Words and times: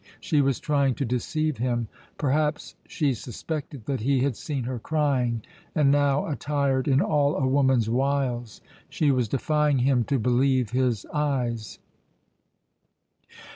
She 0.19 0.41
was 0.41 0.59
trying 0.59 0.95
to 0.95 1.05
deceive 1.05 1.57
him. 1.59 1.87
Perhaps 2.17 2.73
she 2.87 3.13
suspected 3.13 3.85
that 3.85 3.99
he 3.99 4.21
had 4.21 4.35
seen 4.35 4.63
her 4.63 4.79
crying, 4.79 5.43
and 5.75 5.91
now, 5.91 6.25
attired 6.25 6.87
in 6.87 7.01
all 7.01 7.35
a 7.35 7.45
woman's 7.45 7.87
wiles, 7.87 8.61
she 8.89 9.11
was 9.11 9.27
defying 9.29 9.77
him 9.77 10.03
to 10.05 10.17
believe 10.17 10.71
his 10.71 11.05
eyes. 11.13 11.77